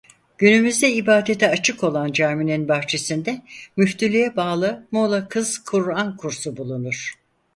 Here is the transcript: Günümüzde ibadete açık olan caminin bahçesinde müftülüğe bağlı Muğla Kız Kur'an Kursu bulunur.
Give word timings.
Günümüzde 0.37 0.93
ibadete 0.93 1.49
açık 1.49 1.83
olan 1.83 2.11
caminin 2.11 2.67
bahçesinde 2.67 3.41
müftülüğe 3.77 4.35
bağlı 4.35 4.87
Muğla 4.91 5.27
Kız 5.27 5.57
Kur'an 5.63 6.17
Kursu 6.17 6.57
bulunur. 6.57 7.13